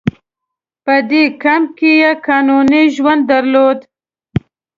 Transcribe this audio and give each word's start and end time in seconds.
په 0.85 0.95
دې 1.09 1.23
کمپ 1.43 1.67
کې 1.77 1.91
یې 2.01 2.11
قانوني 2.25 2.83
ژوند 2.95 3.21
درلود. 3.31 3.79